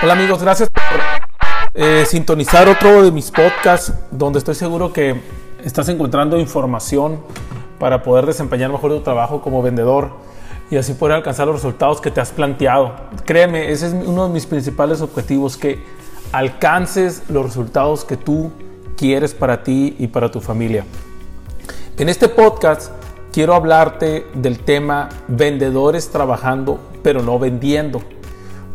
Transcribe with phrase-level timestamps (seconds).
[0.00, 1.00] Hola amigos, gracias por
[1.74, 5.20] eh, sintonizar otro de mis podcasts donde estoy seguro que
[5.64, 7.18] estás encontrando información
[7.80, 10.10] para poder desempeñar mejor tu trabajo como vendedor
[10.70, 12.94] y así poder alcanzar los resultados que te has planteado.
[13.24, 15.82] Créeme, ese es uno de mis principales objetivos, que
[16.30, 18.52] alcances los resultados que tú
[18.96, 20.84] quieres para ti y para tu familia.
[21.96, 22.92] En este podcast
[23.32, 28.00] quiero hablarte del tema vendedores trabajando pero no vendiendo.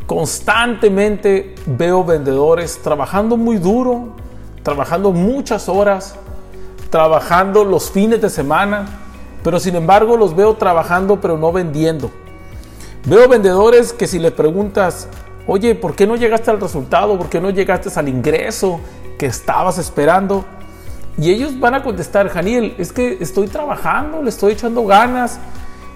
[0.07, 4.09] Constantemente veo vendedores trabajando muy duro,
[4.61, 6.15] trabajando muchas horas,
[6.89, 8.86] trabajando los fines de semana,
[9.43, 12.11] pero sin embargo los veo trabajando pero no vendiendo.
[13.05, 15.07] Veo vendedores que si les preguntas,
[15.47, 17.17] oye, ¿por qué no llegaste al resultado?
[17.17, 18.79] ¿Por qué no llegaste al ingreso
[19.17, 20.43] que estabas esperando?
[21.17, 25.39] Y ellos van a contestar, Janiel, es que estoy trabajando, le estoy echando ganas.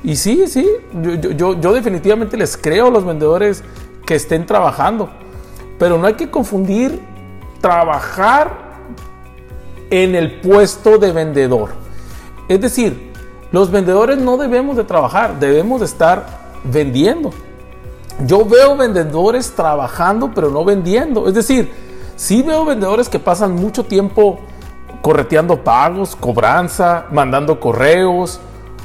[0.04, 0.66] Y sí, sí,
[1.02, 3.64] yo, yo, yo definitivamente les creo a los vendedores
[4.08, 5.10] que estén trabajando.
[5.78, 7.00] Pero no hay que confundir
[7.62, 8.58] trabajar
[9.92, 11.70] en el puesto de vendedor.
[12.48, 13.14] Es decir,
[13.52, 16.26] los vendedores no debemos de trabajar, debemos de estar
[16.64, 17.32] vendiendo.
[18.26, 21.28] Yo veo vendedores trabajando pero no vendiendo.
[21.28, 21.72] Es decir,
[22.16, 24.40] sí veo vendedores que pasan mucho tiempo
[25.02, 28.40] correteando pagos, cobranza, mandando correos,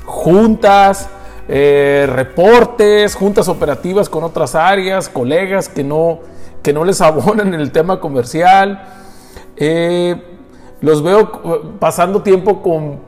[0.05, 1.09] juntas,
[1.55, 6.21] eh, reportes, juntas operativas con otras áreas, colegas que no,
[6.63, 8.83] que no les abonan en el tema comercial.
[9.59, 10.17] Eh,
[10.81, 13.01] los veo eh, pasando tiempo con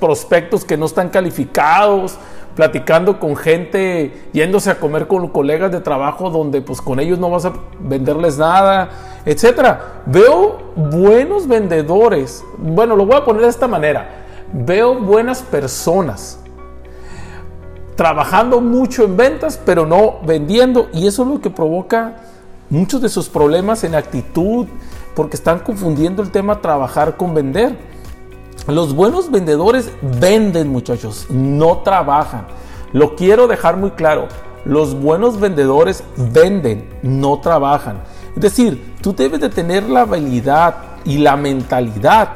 [0.00, 2.16] prospectos que no están calificados,
[2.56, 7.28] platicando con gente, yéndose a comer con colegas de trabajo donde pues con ellos no
[7.28, 8.88] vas a venderles nada,
[9.26, 10.00] etcétera.
[10.06, 12.42] Veo buenos vendedores.
[12.56, 14.24] Bueno, lo voy a poner de esta manera.
[14.50, 16.41] Veo buenas personas
[17.96, 22.16] trabajando mucho en ventas, pero no vendiendo y eso es lo que provoca
[22.70, 24.66] muchos de sus problemas en actitud,
[25.14, 27.76] porque están confundiendo el tema trabajar con vender.
[28.66, 32.46] Los buenos vendedores venden, muchachos, no trabajan.
[32.92, 34.28] Lo quiero dejar muy claro.
[34.64, 38.02] Los buenos vendedores venden, no trabajan.
[38.34, 42.30] Es decir, tú debes de tener la habilidad y la mentalidad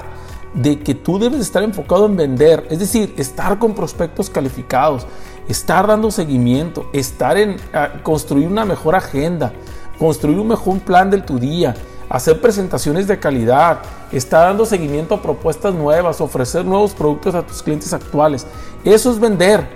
[0.52, 5.06] de que tú debes estar enfocado en vender, es decir, estar con prospectos calificados,
[5.48, 7.56] estar dando seguimiento, estar en
[8.02, 9.52] construir una mejor agenda,
[9.98, 11.74] construir un mejor plan de tu día,
[12.08, 13.80] hacer presentaciones de calidad,
[14.12, 18.46] estar dando seguimiento a propuestas nuevas, ofrecer nuevos productos a tus clientes actuales.
[18.84, 19.66] Eso es vender.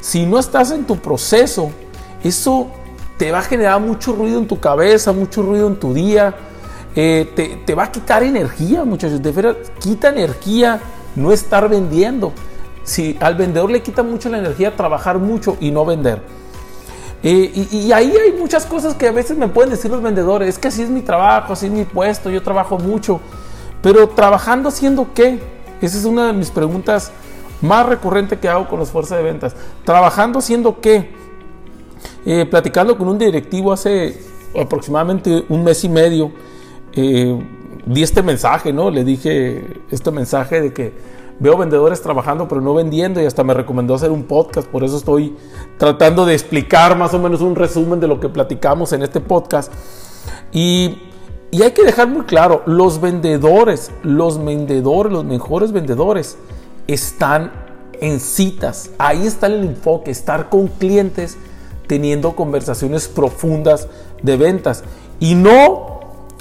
[0.00, 1.70] Si no estás en tu proceso,
[2.22, 2.68] eso
[3.16, 6.34] te va a generar mucho ruido en tu cabeza, mucho ruido en tu día,
[6.94, 9.22] eh, te, va a quitar energía, muchachos.
[9.22, 10.80] De quita energía
[11.16, 12.32] no estar vendiendo.
[12.84, 16.22] Si al vendedor le quita mucho la energía trabajar mucho y no vender.
[17.22, 20.58] Eh, y, ahí hay muchas cosas que a veces me pueden decir los vendedores, es
[20.58, 23.20] que así es mi trabajo, así es mi puesto, yo trabajo mucho,
[23.80, 25.38] pero trabajando haciendo qué?
[25.80, 27.12] Esa es una de mis preguntas
[27.60, 29.54] más recurrentes que hago con las fuerzas de ventas.
[29.84, 31.10] Trabajando haciendo qué?
[32.26, 34.18] Eh, platicando con un directivo hace
[34.60, 36.32] aproximadamente un mes y medio,
[36.92, 37.38] eh,
[37.86, 38.90] di este mensaje, ¿no?
[38.90, 40.92] Le dije este mensaje de que
[41.42, 44.96] veo vendedores trabajando pero no vendiendo y hasta me recomendó hacer un podcast, por eso
[44.96, 45.36] estoy
[45.76, 49.72] tratando de explicar más o menos un resumen de lo que platicamos en este podcast.
[50.52, 51.02] Y,
[51.50, 56.38] y hay que dejar muy claro, los vendedores, los vendedores, los mejores vendedores
[56.86, 57.50] están
[58.00, 61.36] en citas, ahí está el enfoque, estar con clientes
[61.88, 63.88] teniendo conversaciones profundas
[64.22, 64.84] de ventas.
[65.18, 66.00] Y no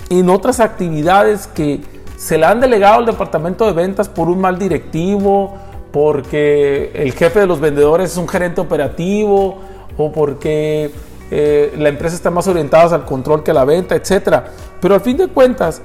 [0.10, 1.82] en otras actividades que
[2.22, 5.58] se le han delegado al departamento de ventas por un mal directivo,
[5.92, 9.58] porque el jefe de los vendedores es un gerente operativo
[9.98, 10.92] o porque
[11.32, 14.44] eh, la empresa está más orientada al control que a la venta, etc.
[14.80, 15.82] Pero al fin de cuentas,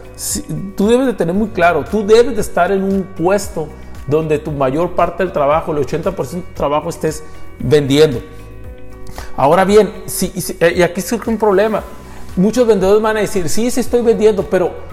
[0.76, 3.68] tú debes de tener muy claro, tú debes de estar en un puesto
[4.06, 7.24] donde tu mayor parte del trabajo, el 80% del trabajo estés
[7.60, 8.20] vendiendo.
[9.38, 11.82] Ahora bien, si, y aquí surge un problema.
[12.36, 14.85] Muchos vendedores van a decir, sí, sí estoy vendiendo, pero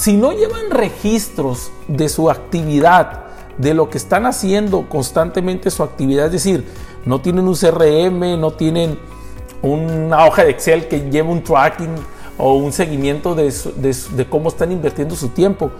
[0.00, 3.24] si no llevan registros de su actividad,
[3.58, 6.66] de lo que están haciendo constantemente su actividad, es decir,
[7.04, 8.98] no tienen un CRM, no tienen
[9.60, 11.94] una hoja de Excel que lleve un tracking
[12.38, 15.70] o un seguimiento de, cómo están invirtiendo su tiempo.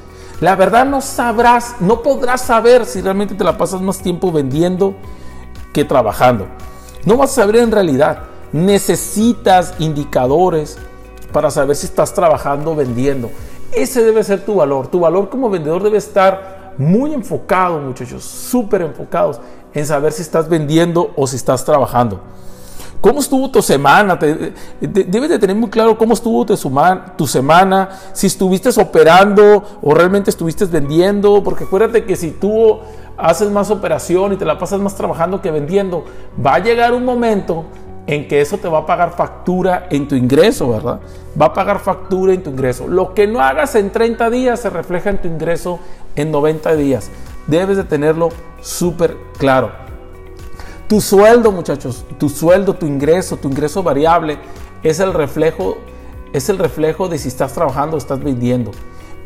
[0.43, 4.97] La verdad no sabrás, no podrás saber si realmente te la pasas más tiempo vendiendo
[5.73, 6.47] que trabajando.
[7.07, 8.25] No vas a saber en realidad.
[8.53, 10.77] Necesitas indicadores
[11.33, 13.31] para saber si estás trabajando o vendiendo.
[13.73, 14.89] Ese debe ser tu valor.
[14.89, 19.41] Tu valor como vendedor debe estar muy enfocado, muchachos, súper enfocados
[19.75, 22.21] en saber si estás vendiendo o si estás trabajando.
[23.01, 24.19] ¿Cómo estuvo tu semana?
[24.81, 26.55] debes de tener muy claro cómo estuvo tu,
[27.17, 32.79] tu semana, si estuviste operando o realmente estuviste vendiendo, porque acuérdate que si tú
[33.17, 36.05] haces más operación y te la pasas más trabajando que vendiendo,
[36.45, 37.65] va a llegar un momento
[38.11, 40.99] en que eso te va a pagar factura en tu ingreso, ¿verdad?
[41.41, 42.89] Va a pagar factura en tu ingreso.
[42.89, 45.79] Lo que no hagas en 30 días se refleja en tu ingreso
[46.17, 47.09] en 90 días.
[47.47, 48.31] Debes de tenerlo
[48.61, 49.71] súper claro.
[50.89, 54.39] Tu sueldo, muchachos, tu sueldo, tu ingreso, tu ingreso variable
[54.83, 55.79] es el reflejo
[56.33, 58.73] es el reflejo de si estás trabajando o estás vendiendo.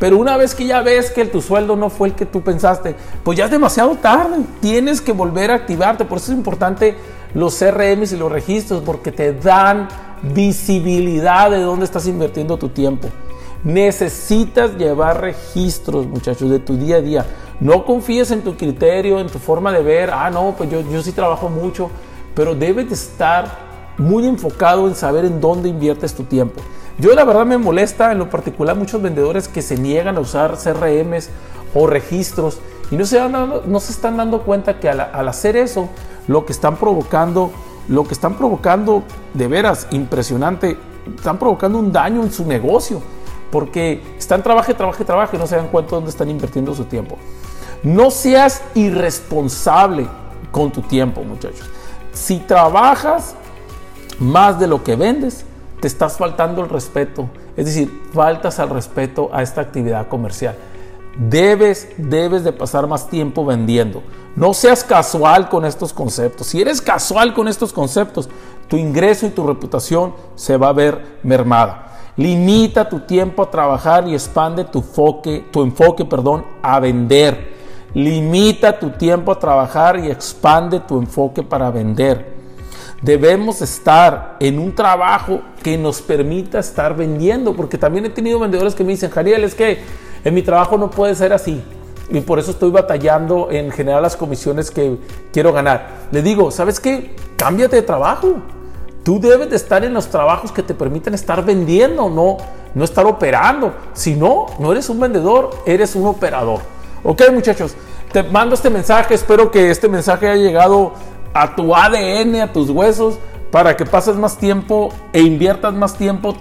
[0.05, 2.95] Pero una vez que ya ves que tu sueldo no fue el que tú pensaste,
[3.23, 4.37] pues ya es demasiado tarde.
[4.61, 6.05] Tienes que volver a activarte.
[6.05, 6.95] Por eso es importante
[7.33, 9.89] los CRMs y los registros, porque te dan
[10.21, 13.09] visibilidad de dónde estás invirtiendo tu tiempo.
[13.63, 17.27] Necesitas llevar registros, muchachos, de tu día a día.
[17.61, 20.11] No confíes en tu criterio, en tu forma de ver.
[20.13, 21.89] Ah, no, pues yo, yo sí trabajo mucho.
[22.35, 23.47] Pero debes de estar
[23.97, 26.61] muy enfocado en saber en dónde inviertes tu tiempo.
[26.99, 30.57] Yo la verdad me molesta en lo particular muchos vendedores que se niegan a usar
[30.57, 31.29] CRMs
[31.75, 32.61] o registros
[32.91, 35.89] y no se, no se están dando cuenta que al, hacer eso
[36.29, 37.51] lo que están provocando,
[37.89, 39.03] lo que están provocando
[39.33, 40.77] de veras impresionante,
[41.17, 43.03] están provocando un daño en su negocio
[43.51, 47.19] porque están trabaje, trabaje, trabaje y no se dan cuenta dónde están invirtiendo su tiempo.
[47.83, 50.07] No seas irresponsable
[50.51, 51.69] con tu tiempo, muchachos.
[52.13, 53.35] Si trabajas
[54.19, 55.45] más de lo que vendes,
[55.85, 57.29] te estás faltando el respeto.
[57.59, 60.57] Es decir, faltas al respeto a esta actividad comercial.
[61.19, 64.03] Debes, debes de pasar más tiempo vendiendo.
[64.35, 66.47] No seas casual con estos conceptos.
[66.47, 68.31] Si eres casual con estos conceptos,
[68.67, 71.99] tu ingreso y tu reputación se va a ver mermada.
[72.17, 74.83] Limita tu tiempo a trabajar y expande tu
[75.53, 77.53] tu enfoque, perdón, a vender.
[77.93, 82.34] Limita tu tiempo a trabajar y expande tu enfoque para vender
[83.05, 88.75] debemos estar en un trabajo que nos permita estar vendiendo, porque también he tenido vendedores
[88.75, 89.79] que me dicen, Jariel, es que
[90.25, 91.63] en mi trabajo no puede ser así.
[92.11, 94.99] Y por eso estoy batallando en generar las comisiones que
[95.33, 96.07] quiero ganar.
[96.13, 97.15] Le digo, ¿sabes qué?
[97.37, 98.37] Cámbiate de trabajo.
[99.03, 102.39] Tú debes de estar en los trabajos que te permiten estar vendiendo, no,
[102.75, 103.75] no estar operando.
[103.93, 106.61] Si no, no eres un vendedor, eres un operador.
[107.03, 107.75] Ok, muchachos,
[108.13, 109.15] te mando este mensaje.
[109.15, 110.93] Espero que este mensaje haya llegado
[111.35, 113.19] a tu ADN, a tus huesos,
[113.51, 116.35] para que pases más tiempo e inviertas más tiempo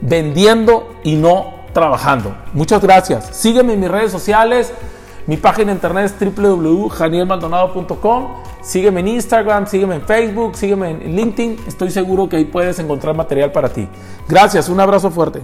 [0.00, 2.34] vendiendo y no trabajando.
[2.54, 3.36] Muchas gracias.
[3.36, 4.72] Sígueme en mis redes sociales.
[5.26, 8.28] Mi página de internet es www.janielmaldonado.com.
[8.62, 11.58] Sígueme en Instagram, sígueme en Facebook, sígueme en LinkedIn.
[11.66, 13.88] Estoy seguro que ahí puedes encontrar material para ti.
[14.28, 15.42] Gracias, un abrazo fuerte.